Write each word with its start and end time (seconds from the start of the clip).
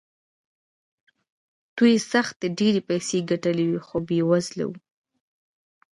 دوی 1.77 1.93
زښته 2.09 2.47
ډېرې 2.59 2.81
پيسې 2.89 3.17
ګټلې 3.29 3.65
وې 3.69 3.79
خو 3.87 3.97
بې 4.07 4.19
وزله 4.29 4.65
وو. 4.69 4.77